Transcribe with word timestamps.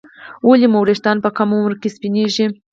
ولې 0.47 0.67
مو 0.73 0.79
ویښتان 0.87 1.17
په 1.25 1.29
کم 1.37 1.49
عمر 1.57 1.73
کې 1.81 1.89
سپینېږي 1.95 2.45